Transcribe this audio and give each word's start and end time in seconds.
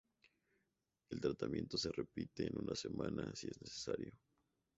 El 1.11 1.21
tratamiento 1.21 1.77
se 1.77 1.91
repite 1.91 2.47
en 2.47 2.57
una 2.57 2.73
semana, 2.75 3.29
si 3.35 3.45
es 3.49 3.61
necesario. 3.61 4.11